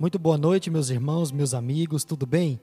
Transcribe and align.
Muito 0.00 0.16
boa 0.16 0.38
noite, 0.38 0.70
meus 0.70 0.90
irmãos, 0.90 1.32
meus 1.32 1.52
amigos, 1.52 2.04
tudo 2.04 2.24
bem? 2.24 2.60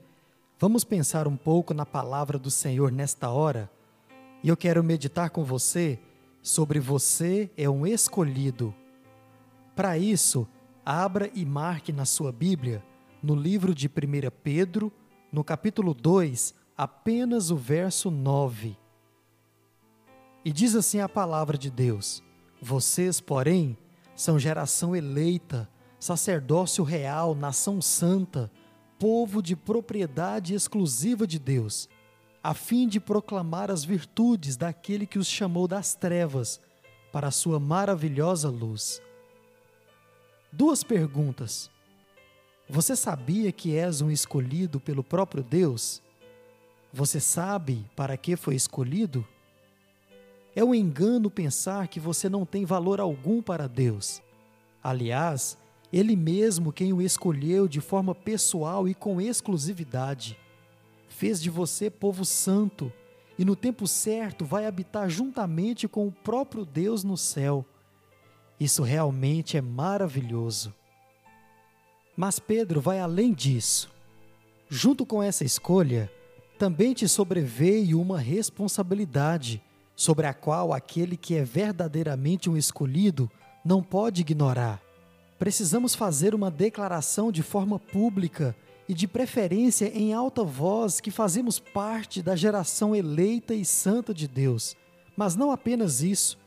Vamos 0.58 0.86
pensar 0.86 1.28
um 1.28 1.36
pouco 1.36 1.74
na 1.74 1.86
palavra 1.86 2.40
do 2.40 2.50
Senhor 2.50 2.94
nesta 2.94 3.30
hora? 3.30 3.70
E 4.42 4.48
eu 4.48 4.56
quero 4.56 4.82
meditar 4.82 5.30
com 5.30 5.44
você 5.44 6.00
sobre 6.42 6.80
você 6.80 7.52
é 7.58 7.70
um 7.70 7.86
escolhido. 7.86 8.74
Para 9.76 9.98
isso, 9.98 10.48
abra 10.86 11.30
e 11.36 11.44
marque 11.44 11.92
na 11.92 12.06
sua 12.06 12.32
Bíblia, 12.32 12.82
no 13.22 13.36
livro 13.36 13.76
de 13.76 13.88
1 13.90 13.92
Pedro, 14.42 14.90
no 15.30 15.44
capítulo 15.44 15.94
2, 15.94 16.56
apenas 16.78 17.52
o 17.52 17.58
verso 17.58 18.10
9. 18.10 18.78
E 20.46 20.54
diz 20.54 20.74
assim 20.74 21.02
a 21.02 21.10
palavra 21.10 21.58
de 21.58 21.70
Deus: 21.70 22.24
Vocês, 22.62 23.20
porém, 23.20 23.78
são 24.16 24.40
geração 24.40 24.96
eleita, 24.96 25.70
sacerdócio 26.06 26.84
real, 26.84 27.34
nação 27.34 27.82
santa, 27.82 28.52
povo 29.00 29.42
de 29.42 29.56
propriedade 29.56 30.54
exclusiva 30.54 31.26
de 31.26 31.40
Deus, 31.40 31.90
a 32.44 32.54
fim 32.54 32.88
de 32.88 33.00
proclamar 33.00 33.72
as 33.72 33.84
virtudes 33.84 34.56
daquele 34.56 35.08
que 35.08 35.18
os 35.18 35.26
chamou 35.26 35.68
das 35.68 35.96
trevas 35.96 36.62
para 37.12 37.30
a 37.30 37.32
sua 37.32 37.60
maravilhosa 37.60 38.52
luz. 38.52 39.02
Duas 40.52 40.84
perguntas. 40.84 41.72
Você 42.70 42.96
sabia 42.96 43.52
que 43.52 43.76
és 43.76 44.00
um 44.00 44.12
escolhido 44.12 44.80
pelo 44.80 45.04
próprio 45.04 45.42
Deus? 45.42 46.04
Você 46.94 47.20
sabe 47.20 47.84
para 47.96 48.16
que 48.16 48.36
foi 48.36 48.54
escolhido? 48.54 49.28
É 50.56 50.64
um 50.64 50.76
engano 50.76 51.32
pensar 51.32 51.88
que 51.88 52.00
você 52.00 52.30
não 52.30 52.46
tem 52.46 52.64
valor 52.64 53.02
algum 53.02 53.42
para 53.42 53.68
Deus. 53.68 54.22
Aliás, 54.84 55.58
Ele 55.96 56.14
mesmo 56.14 56.74
quem 56.74 56.92
o 56.92 57.02
escolheu 57.02 57.70
de 57.70 57.80
forma 57.80 58.14
pessoal 58.14 58.86
e 58.86 58.94
com 58.94 59.22
exclusividade. 59.22 60.38
Fez 61.08 61.42
de 61.42 61.50
você 61.50 61.90
povo 61.90 62.26
santo 62.26 62.92
e 63.40 63.46
no 63.46 63.56
tempo 63.56 63.88
certo 63.88 64.44
vai 64.44 64.66
habitar 64.66 65.10
juntamente 65.10 65.88
com 65.88 66.06
o 66.06 66.12
próprio 66.12 66.66
Deus 66.66 67.06
no 67.06 67.16
céu. 67.16 67.66
Isso 68.60 68.84
realmente 68.84 69.56
é 69.56 69.62
maravilhoso. 69.62 70.74
Mas 72.14 72.40
Pedro 72.40 72.82
vai 72.82 73.00
além 73.00 73.34
disso. 73.34 73.90
Junto 74.68 75.06
com 75.06 75.24
essa 75.24 75.46
escolha, 75.46 76.12
também 76.60 76.94
te 76.94 77.08
sobreveio 77.08 78.02
uma 78.02 78.20
responsabilidade 78.20 79.64
sobre 79.96 80.28
a 80.28 80.34
qual 80.34 80.74
aquele 80.74 81.16
que 81.16 81.36
é 81.36 81.46
verdadeiramente 81.46 82.50
um 82.50 82.58
escolhido 82.58 83.32
não 83.64 83.82
pode 83.82 84.20
ignorar. 84.20 84.85
Precisamos 85.38 85.96
fazer 85.96 86.34
uma 86.34 86.50
declaração 86.50 87.32
de 87.32 87.44
forma 87.44 87.78
pública 87.78 88.56
e 88.88 88.94
de 88.94 89.08
preferência 89.08 89.92
em 89.98 90.14
alta 90.14 90.44
voz 90.44 91.00
que 91.00 91.12
fazemos 91.12 91.60
parte 91.60 92.22
da 92.22 92.36
geração 92.36 92.96
eleita 92.96 93.54
e 93.54 93.66
santa 93.66 94.14
de 94.14 94.28
Deus. 94.28 94.76
Mas 95.18 95.36
não 95.36 95.52
apenas 95.52 96.02
isso. 96.02 96.38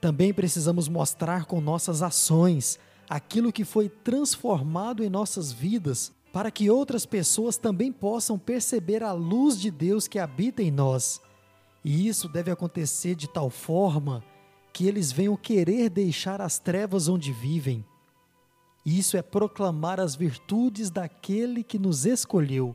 Também 0.00 0.32
precisamos 0.32 0.88
mostrar 0.88 1.44
com 1.44 1.60
nossas 1.60 2.02
ações 2.02 2.78
aquilo 3.08 3.52
que 3.52 3.64
foi 3.64 3.88
transformado 3.88 5.04
em 5.04 5.10
nossas 5.10 5.52
vidas, 5.52 6.12
para 6.32 6.50
que 6.50 6.70
outras 6.70 7.04
pessoas 7.04 7.56
também 7.56 7.92
possam 7.92 8.38
perceber 8.38 9.02
a 9.02 9.12
luz 9.12 9.60
de 9.60 9.70
Deus 9.70 10.08
que 10.08 10.18
habita 10.18 10.62
em 10.62 10.70
nós 10.70 11.20
e 11.84 12.06
isso 12.06 12.28
deve 12.28 12.50
acontecer 12.50 13.14
de 13.14 13.28
tal 13.28 13.50
forma 13.50 14.24
que 14.72 14.86
eles 14.86 15.10
venham 15.10 15.36
querer 15.36 15.90
deixar 15.90 16.40
as 16.40 16.58
trevas 16.58 17.08
onde 17.08 17.32
vivem. 17.32 17.84
Isso 18.84 19.16
é 19.16 19.22
proclamar 19.22 20.00
as 20.00 20.16
virtudes 20.16 20.90
daquele 20.90 21.62
que 21.62 21.78
nos 21.78 22.04
escolheu. 22.04 22.74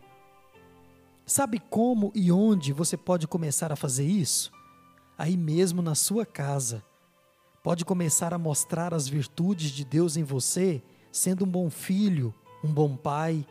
Sabe 1.25 1.59
como 1.59 2.11
e 2.15 2.31
onde 2.31 2.71
você 2.71 2.95
pode 2.95 3.27
começar 3.27 3.71
a 3.71 3.75
fazer 3.75 4.05
isso? 4.05 4.49
Aí 5.17 5.35
mesmo 5.35 5.81
na 5.81 5.93
sua 5.93 6.25
casa. 6.25 6.81
Pode 7.61 7.83
começar 7.83 8.33
a 8.33 8.37
mostrar 8.37 8.93
as 8.93 9.09
virtudes 9.09 9.71
de 9.71 9.83
Deus 9.83 10.15
em 10.15 10.23
você, 10.23 10.81
sendo 11.11 11.43
um 11.43 11.49
bom 11.49 11.69
filho, 11.69 12.33
um 12.63 12.71
bom 12.71 12.95
pai, 12.95 13.45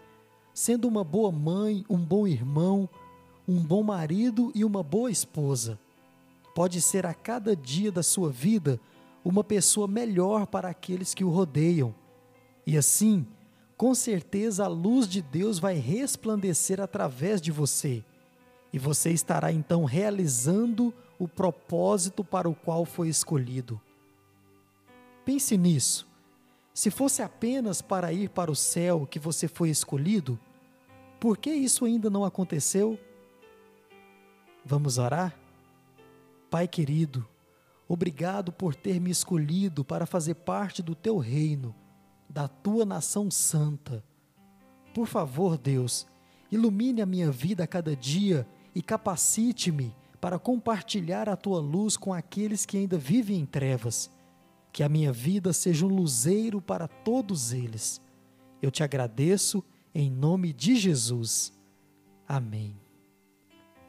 sendo 0.54 0.88
uma 0.88 1.04
boa 1.04 1.30
mãe, 1.30 1.84
um 1.90 1.98
bom 1.98 2.26
irmão, 2.26 2.88
um 3.46 3.62
bom 3.62 3.82
marido 3.82 4.50
e 4.54 4.64
uma 4.64 4.82
boa 4.82 5.10
esposa. 5.10 5.78
Pode 6.54 6.80
ser 6.80 7.04
a 7.04 7.12
cada 7.12 7.54
dia 7.54 7.92
da 7.92 8.02
sua 8.02 8.30
vida 8.30 8.80
uma 9.22 9.44
pessoa 9.44 9.86
melhor 9.86 10.46
para 10.46 10.70
aqueles 10.70 11.12
que 11.12 11.22
o 11.22 11.28
rodeiam. 11.28 11.94
E 12.66 12.76
assim, 12.76 13.26
com 13.76 13.94
certeza 13.94 14.64
a 14.64 14.68
luz 14.68 15.06
de 15.06 15.22
Deus 15.22 15.58
vai 15.58 15.74
resplandecer 15.74 16.80
através 16.80 17.40
de 17.40 17.52
você. 17.52 18.04
E 18.72 18.78
você 18.78 19.10
estará 19.10 19.52
então 19.52 19.84
realizando 19.84 20.92
o 21.18 21.28
propósito 21.28 22.24
para 22.24 22.48
o 22.48 22.54
qual 22.54 22.84
foi 22.84 23.08
escolhido. 23.08 23.80
Pense 25.24 25.56
nisso. 25.56 26.06
Se 26.74 26.90
fosse 26.90 27.22
apenas 27.22 27.80
para 27.80 28.12
ir 28.12 28.28
para 28.30 28.50
o 28.50 28.56
céu 28.56 29.06
que 29.06 29.18
você 29.18 29.48
foi 29.48 29.70
escolhido, 29.70 30.38
por 31.18 31.38
que 31.38 31.50
isso 31.50 31.84
ainda 31.84 32.10
não 32.10 32.24
aconteceu? 32.24 32.98
Vamos 34.64 34.98
orar? 34.98 35.34
Pai 36.50 36.68
querido, 36.68 37.26
obrigado 37.88 38.52
por 38.52 38.74
ter 38.74 39.00
me 39.00 39.10
escolhido 39.10 39.84
para 39.84 40.06
fazer 40.06 40.34
parte 40.34 40.82
do 40.82 40.94
teu 40.94 41.16
reino, 41.18 41.74
da 42.36 42.46
tua 42.46 42.84
nação 42.84 43.30
santa. 43.30 44.04
Por 44.92 45.06
favor, 45.06 45.56
Deus, 45.56 46.06
ilumine 46.52 47.00
a 47.00 47.06
minha 47.06 47.30
vida 47.30 47.64
a 47.64 47.66
cada 47.66 47.96
dia 47.96 48.46
e 48.74 48.82
capacite-me 48.82 49.96
para 50.20 50.38
compartilhar 50.38 51.30
a 51.30 51.36
tua 51.36 51.58
luz 51.60 51.96
com 51.96 52.12
aqueles 52.12 52.66
que 52.66 52.76
ainda 52.76 52.98
vivem 52.98 53.40
em 53.40 53.46
trevas. 53.46 54.10
Que 54.70 54.82
a 54.82 54.88
minha 54.88 55.10
vida 55.14 55.50
seja 55.54 55.86
um 55.86 55.88
luzeiro 55.88 56.60
para 56.60 56.86
todos 56.86 57.54
eles. 57.54 58.02
Eu 58.60 58.70
te 58.70 58.82
agradeço 58.82 59.64
em 59.94 60.10
nome 60.10 60.52
de 60.52 60.76
Jesus. 60.76 61.54
Amém. 62.28 62.76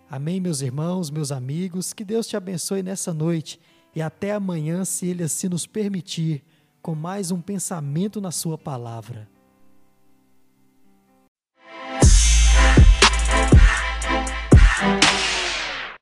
Amém, 0.09 0.39
meus 0.39 0.61
irmãos, 0.61 1.09
meus 1.09 1.33
amigos. 1.33 1.91
Que 1.91 2.05
Deus 2.05 2.25
te 2.25 2.37
abençoe 2.37 2.81
nessa 2.81 3.13
noite 3.13 3.59
e 3.93 4.01
até 4.01 4.31
amanhã, 4.31 4.85
se 4.85 5.05
Ele 5.05 5.23
assim 5.23 5.49
nos 5.49 5.67
permitir, 5.67 6.45
com 6.87 6.95
mais 6.95 7.31
um 7.31 7.41
pensamento 7.41 8.21
na 8.21 8.31
Sua 8.31 8.57
palavra. 8.57 9.27